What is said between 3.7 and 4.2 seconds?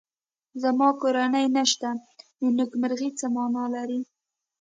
لري